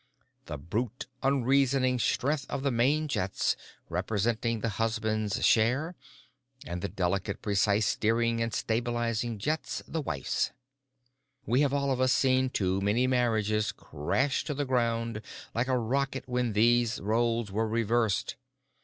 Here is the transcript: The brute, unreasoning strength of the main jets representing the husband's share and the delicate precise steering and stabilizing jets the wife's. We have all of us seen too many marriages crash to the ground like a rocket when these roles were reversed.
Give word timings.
The 0.47 0.57
brute, 0.57 1.05
unreasoning 1.21 1.99
strength 1.99 2.47
of 2.49 2.63
the 2.63 2.71
main 2.71 3.07
jets 3.07 3.55
representing 3.87 4.61
the 4.61 4.69
husband's 4.81 5.45
share 5.45 5.95
and 6.65 6.81
the 6.81 6.87
delicate 6.87 7.43
precise 7.43 7.85
steering 7.85 8.41
and 8.41 8.51
stabilizing 8.51 9.37
jets 9.37 9.83
the 9.87 10.01
wife's. 10.01 10.53
We 11.45 11.61
have 11.61 11.71
all 11.71 11.91
of 11.91 12.01
us 12.01 12.13
seen 12.13 12.49
too 12.49 12.81
many 12.81 13.05
marriages 13.05 13.71
crash 13.71 14.43
to 14.45 14.55
the 14.55 14.65
ground 14.65 15.21
like 15.53 15.67
a 15.67 15.77
rocket 15.77 16.27
when 16.27 16.53
these 16.53 16.99
roles 16.99 17.51
were 17.51 17.67
reversed. 17.67 18.37